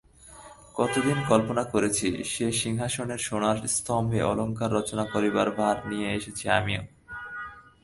[0.75, 6.83] কতদিন কল্পনা করেছি সেই সিংহাসনের সোনার স্তম্ভে অলংকার রচনা করবার ভার নিয়ে এসেছি আমিও।